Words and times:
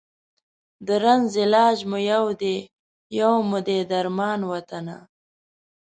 د 0.87 0.89
رنځ 1.03 1.31
علاج 1.43 1.77
مو 1.89 1.97
یو 2.11 2.25
دی، 2.41 2.57
یو 3.19 3.33
مو 3.49 3.59
دی 3.67 3.79
درمان 3.91 4.39
وطنه 4.51 4.97